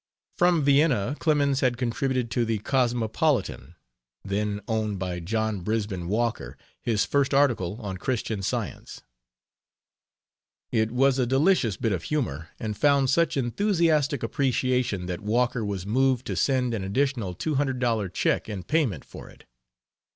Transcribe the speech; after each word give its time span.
From 0.35 0.63
Vienna 0.63 1.15
Clemens 1.19 1.59
had 1.59 1.77
contributed 1.77 2.31
to 2.31 2.43
the 2.43 2.57
Cosmopolitan, 2.57 3.75
then 4.25 4.59
owned 4.67 4.97
by 4.97 5.19
John 5.19 5.59
Brisben 5.59 6.07
Walker, 6.07 6.57
his 6.81 7.05
first 7.05 7.35
article 7.35 7.79
on 7.79 7.97
Christian 7.97 8.41
Science. 8.41 9.03
It 10.71 10.89
was 10.89 11.19
a 11.19 11.27
delicious 11.27 11.77
bit 11.77 11.91
of 11.91 12.01
humor 12.01 12.49
and 12.59 12.75
found 12.75 13.11
such 13.11 13.37
enthusiastic 13.37 14.23
appreciation 14.23 15.05
that 15.05 15.21
Walker 15.21 15.63
was 15.63 15.85
moved 15.85 16.25
to 16.25 16.35
send 16.35 16.73
an 16.73 16.83
additional 16.83 17.35
$200 17.35 18.11
check 18.11 18.49
in 18.49 18.63
payment 18.63 19.05
for 19.05 19.29
it. 19.29 19.45